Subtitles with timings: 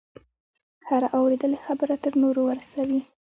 [0.87, 3.01] هره اورېدلې خبره تر نورو ورسوي.